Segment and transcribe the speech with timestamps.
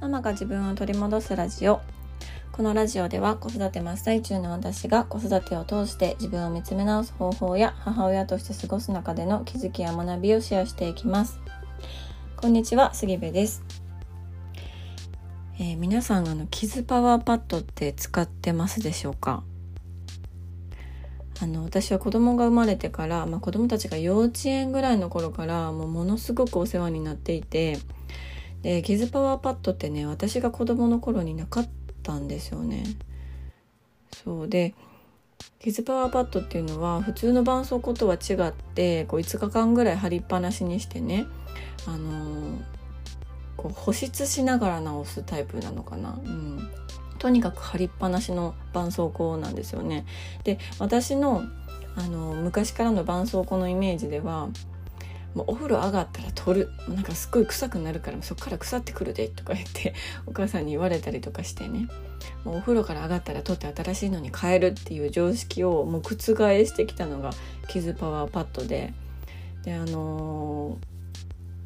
[0.00, 1.82] ママが自分を取り戻すラジオ。
[2.52, 11.38] このラジオでは子育て真っ最中の私が子育てを通して自分を見つめ直す方法や母親として過ごす中での気づきや学びをシェアしていきます。
[12.34, 13.62] こんにちは杉部です、
[15.58, 19.42] えー、皆さんあのキズパワーパッドって使ってますでしょうか？
[21.42, 27.78] あの私は子供が生まれてから、まあ、子供たちが幼稚園ぐらいの頃からもうものすごくお世話になっていて
[28.62, 31.68] でキズパワーパッドってね私が子供の頃になかっ
[32.02, 32.84] たんですよね。
[34.12, 34.74] そうで
[35.58, 41.26] キズパワーパッドっていうのは普通の絆創膏とは違ってこう5日間ぐらい貼りっぱなしにしてね、
[41.86, 42.58] あのー、
[43.56, 46.18] こう保湿しながら治すタイプなのかな。
[46.22, 46.70] うん
[47.18, 50.06] とにかく貼りっぱなしの絆創膏なんですよね。
[50.44, 51.42] で私の
[51.96, 54.48] あの昔からの絆創膏のイメージでは
[55.34, 56.70] もうお風呂上がったら取る。
[56.88, 59.94] なんかすっごい臭くなるからそっから腐ってくるでとか言って
[60.26, 61.88] お母さんに言われたりとかしてね。
[62.44, 67.30] もうお風呂から上がったら取って新しいのに変えるっていう常識をもう覆してきたのが
[67.68, 68.92] キズパワーパッドで。
[69.62, 70.78] であの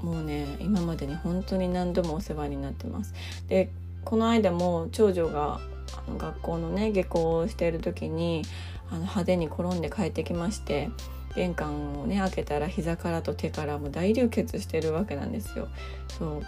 [0.01, 3.15] ー、もうね今までに本当に何度もお世話になってます。
[3.49, 3.71] で
[4.05, 5.61] この間も長女が
[5.97, 8.43] あの学校のね下校をしている時に
[8.91, 10.91] あの派手に転んで帰ってきまして
[11.35, 15.69] 玄関をね開けたら膝からと手からも大流血してるわけなんですよ。
[16.19, 16.47] そう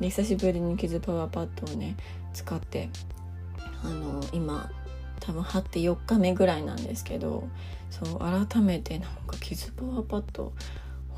[0.00, 1.96] で久しぶりに傷パワーパッドをね
[2.34, 2.90] 使って
[3.82, 4.70] あの今
[5.20, 7.48] 多分貼って4日目ぐらいなんですけど
[7.90, 10.52] そう改めてなんか傷パワーパッド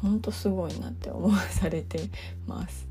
[0.00, 2.08] ほんとすごいなって思わされて
[2.46, 2.87] ます。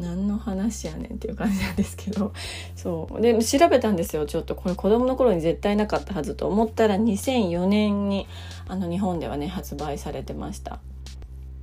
[0.00, 2.32] 何の話やねんっていう感じなんですけど
[2.74, 8.26] そうで調べたんですよちょっとこれ子供の頃に絶対なかったはずと思ったら2004年に
[8.68, 10.80] あの日本ではね発売されてました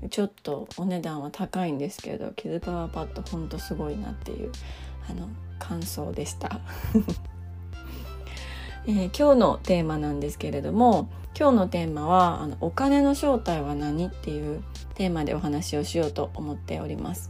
[0.10, 4.52] ちょっとお値段は高いんですけどキズパワーパッドほんとすごいなっていう
[5.10, 5.28] あの
[5.60, 6.60] 感想でした、
[8.86, 14.64] えー、今日のテーマなんですけれども今日のテーマはあの「お金の正体は何?」っていう
[14.96, 17.30] テーマでお話をしようと思っております。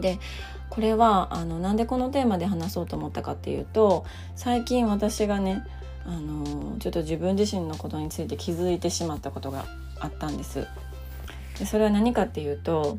[0.00, 0.18] で
[0.70, 5.64] これはあのなんでこのテーマで話そうと思ったかっていうと最近私がね
[6.04, 9.66] あのちょっと自分自身のことについて気づいてしまったことが
[10.00, 10.66] あったんです。
[11.58, 12.98] でそれは何かっていうと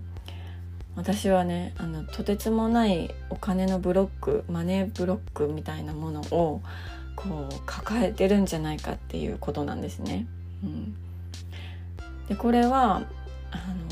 [0.95, 6.61] 私はねあのとてつもないお金のブロックマネーブロックみたいなものを
[7.15, 10.25] こう抱えてるんじゃないかっていうことなんですね。
[10.63, 10.95] うん、
[12.27, 13.03] でこれは
[13.51, 13.87] あの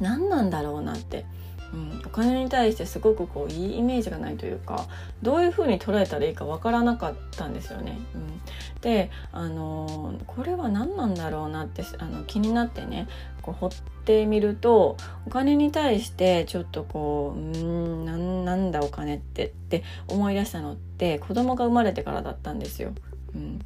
[0.00, 1.24] 何なんだろうなって
[1.72, 4.86] うん、お金に対してすごくこういいイメージがないというか
[5.22, 7.98] どういうふうに捉えたらいいかわからなかったんですよね。
[8.14, 13.08] うん、で、あのー、これは何なんだろうなってあの気になってね
[13.42, 13.70] こう掘っ
[14.04, 14.96] てみると
[15.26, 22.92] お金に対してちょっとこううんなんなんだお金ってって思い出したのって子供が生まれてからだったんですよ。
[23.34, 23.60] うん、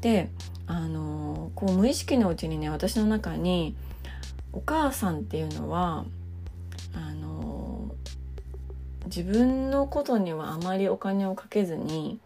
[0.00, 0.30] で、
[0.66, 3.76] あのー、こう無意識のうちにね私の中に
[4.56, 6.06] お母さんっていうのは
[6.94, 7.90] あの
[9.04, 12.18] 自分のことにはあまりお金をかけずに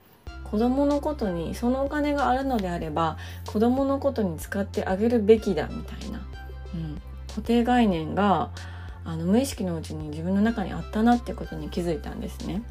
[0.44, 6.24] 子供のことにそのお金があるのであれば子供のことに使ってあげるべきだみたいな、
[6.74, 8.50] うん、固定概念が
[9.04, 12.62] あの無意識のうちに自分の中にあったなってことに気づいたんですね。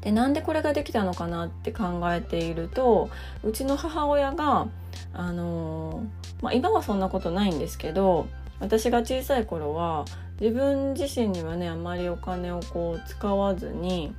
[0.00, 3.10] でなんでこれができたのかなって考えていると
[3.42, 4.68] うちの母親が
[5.12, 6.04] あの
[6.40, 8.28] まあ、今はそんなことないんですけど
[8.60, 10.04] 私が小さい頃は
[10.40, 14.14] 自分自身にはねあまりお金をこう使わずに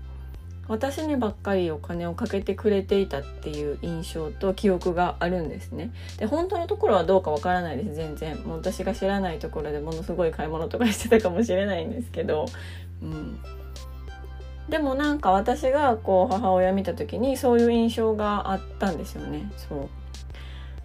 [0.68, 5.92] 私にばっかりお金をかけてくれていたっていう印象と記憶があるんですね。
[6.18, 12.46] で本当のところはどうかわからないです全然もう私が知らないところでものすごい買い物とかしてたかもしれないんですけど、
[13.02, 13.40] うん、
[14.70, 19.52] でもなんか私がこう母親見た時にそういう印象があったんですよね。
[19.58, 19.90] そう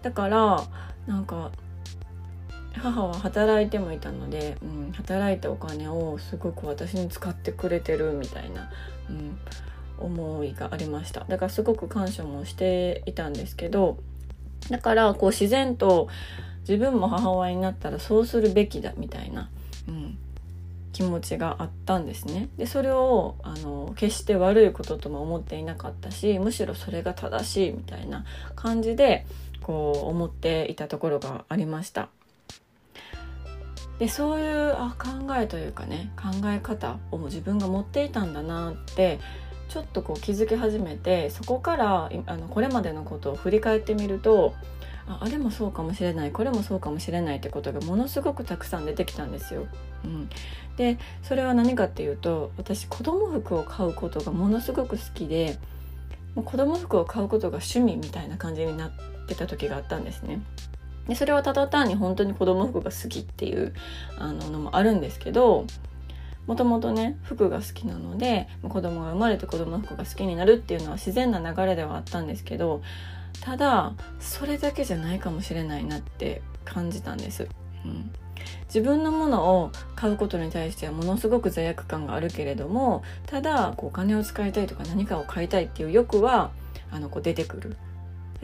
[0.05, 0.63] だから
[1.07, 1.49] なんか
[2.75, 8.69] 母は働いてもいたので、うん、働いたお金をすごく私に使ってくれてるみたいな、
[9.09, 9.39] うん、
[9.97, 13.97] 思いがありましただからすごく感謝もしていたんですけど
[14.69, 16.07] だからこう自然と
[16.59, 19.49] 自分も母親になったらそうするべきだみたいな、
[19.87, 20.19] うん、
[20.93, 22.49] 気持ちがあったんですね。
[22.57, 28.23] でそれをあの決して悪いこととも思っていなかったしむしろそれが正しいみたいな
[28.55, 29.25] 感じで
[29.65, 32.09] こう思っていたところがありました。
[33.97, 39.19] でそういうあ考えというかね考え方を自分が持っていたんだなって
[39.69, 44.53] ちょっとこう気づき始めてそこからあのこれまでのことを振り返ってみると
[45.07, 49.65] ああれもそうかもしれないこれもそうかもしれないってことがものすごくたくさん出てきたんですよ。
[50.03, 50.29] うん、
[50.77, 55.57] でそれは何かっていうと私子供服を買うことがものすごく好きで
[56.35, 58.91] もう子供服を買うことが趣味みたいな感じになっ
[59.25, 60.41] てた時があったんですね。
[61.07, 63.73] でそれはただ単に本当に子供服が好きっていう
[64.17, 65.67] あののもあるんですけど
[66.47, 72.81] もともとね服が好きなので子供が生まれて子供服が好きになるっていうのは自然な流れではあったんですけど
[73.41, 77.47] ただそれだけじゃないかもしれないなって感じたんです。
[77.85, 78.11] うん
[78.67, 86.51] 自分のものを買うことに対してはものすごく罪悪感があるけれどもただこうお金を使いたいとか何かを買いたいっていう欲は
[86.91, 87.77] あのこう出てくる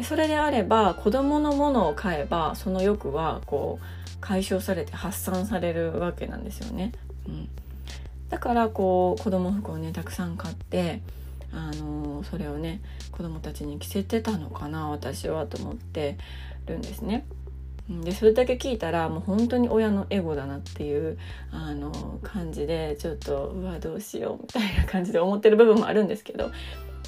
[0.04, 6.94] それであれば子供のものを買えばその欲はこう解消されて発散されるわけなんですよね。
[7.28, 7.50] うん、
[8.30, 11.02] だからこう子供服をねたくさん買って
[11.54, 16.18] あのそれをね子供たちに着せてたのかな私はと思って
[16.66, 17.26] るんですね。
[17.90, 21.18] でそれだけ聞いたらもう本当に親のエゴだなっていう
[21.52, 26.52] あの感じでちょっとうわどうしようみたいな感じで思ってる部分もあるんですけど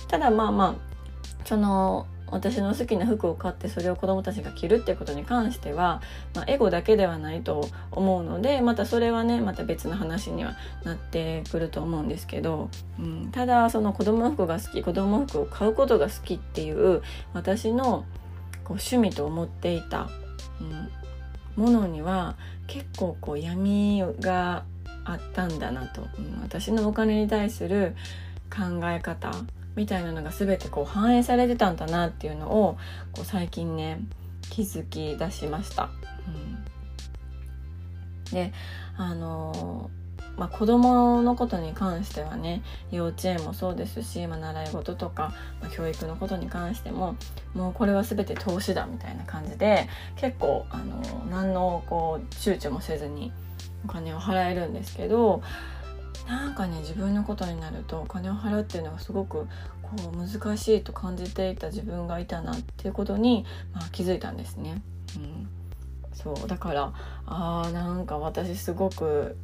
[0.10, 6.02] ただまあまあその私の好きな服を買ってそれを子どもたちが着るっていうことに関しては、
[6.34, 12.70] まあ、エゴだけではないと思うのでまたそれはねまた別の話にはなってくると思うんですけど、
[13.00, 17.02] うん、ただその子ども服が好き子ども服を買うことが好きっていう
[17.34, 18.06] 私の
[18.64, 20.10] こう趣味と思っていた、
[21.58, 22.36] うん、ものには
[22.68, 24.64] 結構こう闇が
[25.06, 27.96] あったんだなと、うん、私のお金に対する
[28.50, 29.32] 考え方
[29.76, 32.78] みたいなのが全てこう反映されてたんだなっていうのを
[33.12, 34.00] こう最近ね
[34.50, 35.90] 気づき出しました。
[36.28, 38.54] うん、で
[38.98, 42.62] あのー、まあ、子供のことに関してはね
[42.92, 47.16] 幼稚園もそうですし、まあ、習い事とか、まあ、教育のことに関しても
[47.56, 49.88] もうこれは全て投資だみたいな感じで
[50.18, 53.32] 結構、あのー、何のこう躊躇もせずに
[53.86, 55.42] お金を払えるんですけど
[56.28, 59.48] なんかね自分のことになるとお金を払うっていうのがすごく
[59.82, 64.82] こう難しいと感じていた自分がいたなっていうことに、まあ、気づいたんですね。
[65.18, 65.48] うん、
[66.14, 66.94] そうだから
[67.26, 69.38] あーなんか私すごく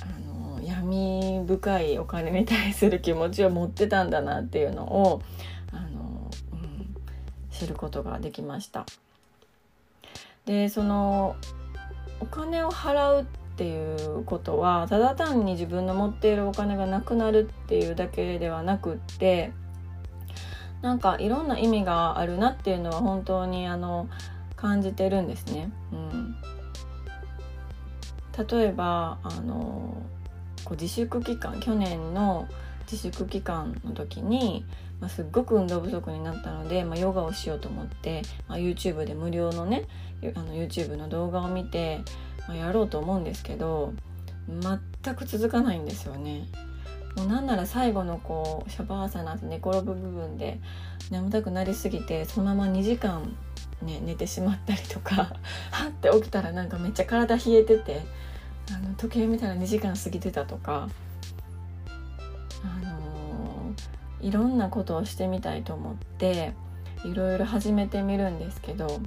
[0.00, 5.22] あの闇深いお金に対する気持ちを持ってたんだなっていうのを
[5.72, 6.96] あの、うん、
[7.50, 8.86] 知ることができました。
[10.46, 11.36] でその
[12.20, 13.24] お金を払うっ
[13.58, 19.50] ていうことはただ単に自分の持っているお金がなくなるっていうだけではなくって
[20.80, 24.08] なんかいろんな意味があるなっていうのは本当にあの
[24.54, 25.72] 感じてるんですね。
[25.92, 26.36] うん、
[28.46, 30.00] 例えばあの
[30.64, 32.46] こう自粛期間去年の
[32.90, 34.64] 自粛期間の時に、
[35.00, 39.88] まあ、すっごく運動不足になったので、まあ、ヨガをしようと思って、まあ、YouTube で無料のね
[40.36, 42.00] あの YouTube の動画を見て
[42.48, 43.92] ま、やろうと思うんですけど
[44.48, 46.48] 全く続かないんですよね。
[47.16, 50.60] もうなんなら最後のこうシャバーサナって寝転ぶ部分で
[51.10, 53.36] 眠たくなりすぎてそのまま2時間、
[53.82, 55.34] ね、寝てしまったりとか
[55.72, 58.02] はって起きたらなんかめっちゃ体冷えてて
[58.72, 60.88] あの時計見たら2時間過ぎてたとか、
[62.62, 66.52] あのー、いろんなことをしてみたいと思って
[67.04, 69.00] いろいろ始めてみるんですけど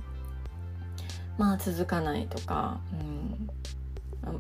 [1.38, 3.21] まあ続かないとか、うん、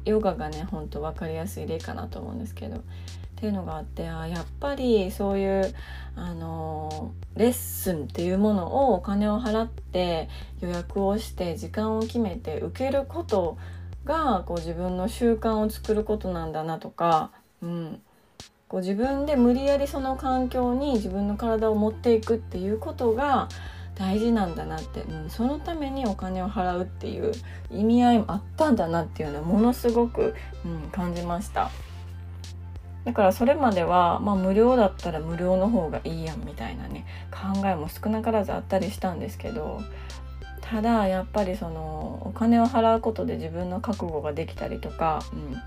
[0.05, 2.77] ヨガがねほんと分かりやすい例かなと思うんですけど。
[2.77, 5.73] っていうのがあってあやっぱりそういう
[6.15, 10.29] あのレッスンっていうものをお金を払って
[10.59, 13.57] 予約をして時間を決めて受けること
[14.05, 17.31] がこう自分の習慣を作ることなんだなとか、
[17.63, 18.01] うん、
[18.67, 23.49] こう自分で無理やりその環境に自分の体を持っていくっていうことが
[24.01, 27.33] 大事なんだなって、うん、そのためにお金を払うっていう
[27.69, 30.33] 意味合いもあったんだなっていうのはものすごく、
[30.65, 31.69] うん、感じました。
[33.05, 39.81] だからそれまでは、まあ、無料だったら無料の方がいいやんみたいなね考えも少なからずあったりしたんですけど
[40.61, 45.57] ただやっぱりそのお金を払うことで自分の覚悟ができたりとか、うん、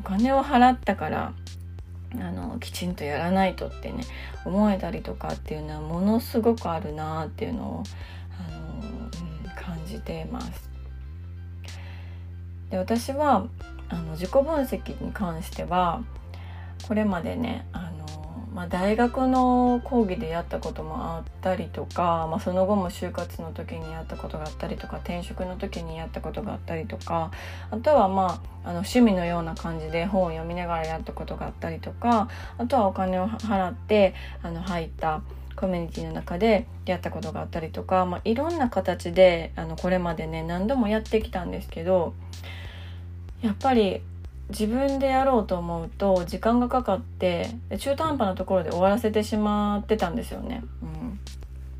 [0.00, 1.34] お金を払ったから
[2.20, 4.04] あのきちんとやらないとってね
[4.44, 7.82] 思えたりとかっていうのはものすごくあるなっていうのを
[8.38, 9.10] あの、うん、
[9.54, 10.70] 感じてます。
[12.70, 13.46] で私は
[13.88, 16.02] あの自己分析に関しては
[16.88, 17.81] これまでねあ
[18.54, 27.30] まあ、大学の講義でやったこともあったりとか、まあ、その後も就活の時にやったことがあったりとか転職の時にやったことがあったりとか
[27.70, 32.28] あとはまああの趣味のような感じで本を読みながらやったことがあったりとか
[32.58, 35.22] あとはお金を払ってあの入った
[35.56, 42.14] コミュニティの中でやったことがあったりとか、まあ、いろんな形であのこれまでね何度もやってきたんですけど
[43.40, 44.02] やっぱり
[44.52, 50.62] 自分でやろうと思うと時間がかかって中途半端なところで終わらせてしまってたんですよね。
[50.82, 51.18] うん、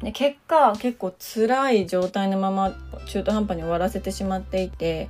[0.00, 2.75] で結果結構辛い状態のまま
[3.07, 5.09] 中途半端に終わらせてしまっていて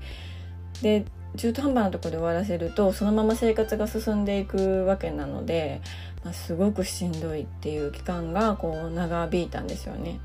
[0.83, 1.05] で
[1.37, 5.81] 中途半端なところで終わらせるとそのまま生活が進んでいくわけなので、
[6.25, 10.21] まあ、すごくしんどいっていう期間がこう長引いたんですよね。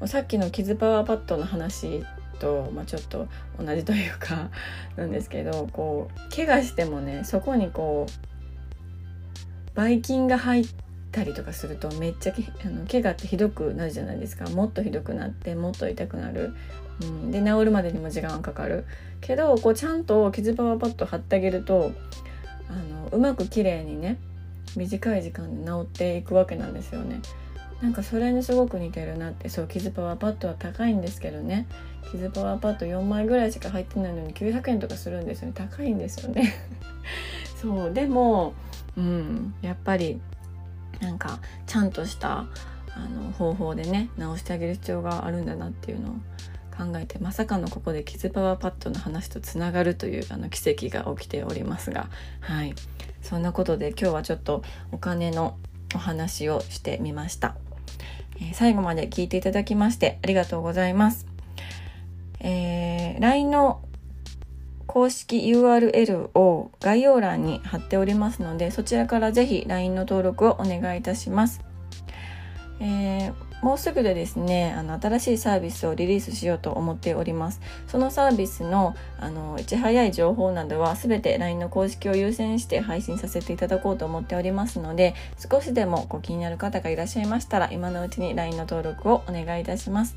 [0.00, 2.04] うん、さっきのキズパワーパッドの話
[2.40, 3.28] と、まあ、ちょっと
[3.58, 4.50] 同じというか
[4.96, 10.66] なんですけどこう怪我してもねそこにこうばい菌が入っ
[11.12, 14.48] たりとかするとめっちゃあの怪我ってひどくなるじゃないですか。
[14.50, 16.54] もっとひどくなってもっと痛くなる、
[17.02, 18.84] うん、で治るまでにも時間がかかる。
[19.20, 21.92] けどこうちゃんと傷パワーパッド貼ってあげると
[22.68, 24.18] あのうまく綺麗にね
[24.76, 27.20] 短い時間で治っていくわけなんですよね。
[27.82, 29.48] なんかそれにすごく似てるなって。
[29.48, 31.66] そう傷パワーパッドは高いんですけどね。
[32.10, 35.54] 傷パワーパッド4枚ぐらいしか入ってないのに900円とかするんですよね。
[35.54, 36.52] 高いんですよね。
[37.60, 38.54] そうでも
[38.96, 40.20] うんやっぱり
[41.00, 42.46] なんかちゃんとした
[42.94, 46.12] あの方法でね直してあげる必要があるんだなっていうのを
[46.76, 52.08] 考えてまさかのここで傷パワーパッドの話とつながるというあの奇跡が起きておりますが。
[52.40, 52.74] はい。
[53.22, 55.56] そんなことで今日はちょっとお金の
[55.94, 57.56] お話をしてみました、
[58.40, 61.26] え、最後まで聞いていただきましてありがとうございます、
[62.40, 63.82] えー、LINE の
[64.86, 71.60] 公式 URL を概要欄に貼っておりますのでそちらからぜひ LINE の登録をお願いいたします、
[72.80, 90.16] えー、もうすぐでですねあの新しいサービスをリリースしようと思っておりますそのサービスのあのいち早い情報などは全て LINE の公式を優先して配信させていただこうと思っておりますので少しでもご気になる方がいらっしゃいましたら今のうちに LINE の登録をお願いいたします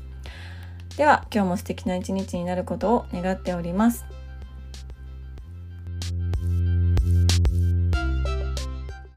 [0.96, 4.13] では今日も素敵な一日になることを願っております。